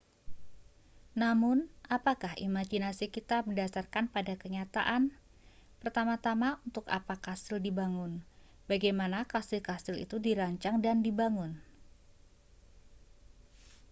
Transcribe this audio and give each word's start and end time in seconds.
namun 1.21 1.57
apakah 1.95 2.33
imajinasi 2.47 3.05
kita 3.15 3.37
berdasarkan 3.47 4.05
pada 4.15 4.33
kenyataan 4.41 5.03
pertama-tama 5.81 6.49
untuk 6.67 6.85
apa 6.99 7.13
kastil 7.25 7.57
dibangun 7.67 8.13
bagaimana 8.69 9.19
kastil-kastil 9.33 9.95
itu 10.05 10.15
dirancang 10.25 10.75
dan 10.85 10.97
dibangun 11.05 11.51